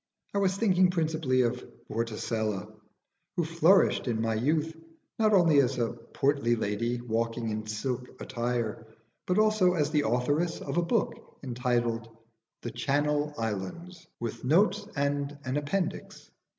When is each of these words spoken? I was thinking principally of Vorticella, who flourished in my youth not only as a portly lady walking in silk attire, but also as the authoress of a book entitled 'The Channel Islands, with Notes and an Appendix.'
I 0.33 0.39
was 0.39 0.57
thinking 0.57 0.89
principally 0.89 1.43
of 1.43 1.63
Vorticella, 1.87 2.73
who 3.37 3.43
flourished 3.45 4.07
in 4.07 4.19
my 4.19 4.33
youth 4.33 4.75
not 5.19 5.31
only 5.31 5.59
as 5.61 5.77
a 5.77 5.93
portly 5.93 6.55
lady 6.55 6.99
walking 6.99 7.49
in 7.51 7.67
silk 7.67 8.19
attire, 8.19 8.87
but 9.27 9.37
also 9.37 9.75
as 9.75 9.91
the 9.91 10.07
authoress 10.07 10.59
of 10.59 10.77
a 10.77 10.81
book 10.81 11.37
entitled 11.43 12.09
'The 12.63 12.71
Channel 12.71 13.35
Islands, 13.37 14.07
with 14.19 14.43
Notes 14.43 14.87
and 14.95 15.37
an 15.45 15.55
Appendix.' 15.55 16.31